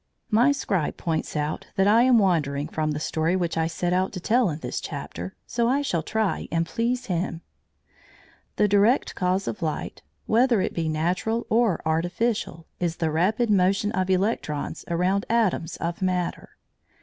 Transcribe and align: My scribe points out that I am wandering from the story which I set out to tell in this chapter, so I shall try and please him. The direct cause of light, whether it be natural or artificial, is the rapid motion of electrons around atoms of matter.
My 0.31 0.51
scribe 0.51 0.97
points 0.97 1.35
out 1.35 1.67
that 1.75 1.85
I 1.87 2.01
am 2.01 2.17
wandering 2.17 2.67
from 2.67 2.89
the 2.89 2.99
story 2.99 3.35
which 3.35 3.55
I 3.55 3.67
set 3.67 3.93
out 3.93 4.11
to 4.13 4.19
tell 4.19 4.49
in 4.49 4.57
this 4.57 4.81
chapter, 4.81 5.35
so 5.45 5.67
I 5.69 5.83
shall 5.83 6.01
try 6.01 6.47
and 6.51 6.65
please 6.65 7.05
him. 7.05 7.41
The 8.55 8.67
direct 8.67 9.13
cause 9.13 9.47
of 9.47 9.61
light, 9.61 10.01
whether 10.25 10.59
it 10.59 10.73
be 10.73 10.89
natural 10.89 11.45
or 11.51 11.83
artificial, 11.85 12.65
is 12.79 12.95
the 12.95 13.11
rapid 13.11 13.51
motion 13.51 13.91
of 13.91 14.09
electrons 14.09 14.83
around 14.87 15.23
atoms 15.29 15.77
of 15.77 16.01
matter. 16.01 16.57